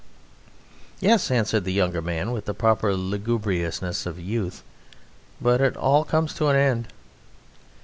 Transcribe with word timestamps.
"Yes," 0.99 1.29
answered 1.29 1.63
the 1.63 1.71
younger 1.73 2.01
man 2.01 2.31
with 2.31 2.45
the 2.45 2.55
proper 2.55 2.95
lugubriousness 2.95 4.07
of 4.07 4.17
youth, 4.19 4.63
"but 5.39 5.61
it 5.61 5.77
all 5.77 6.03
comes 6.05 6.33
to 6.33 6.47
an 6.47 6.55
end." 6.55 6.87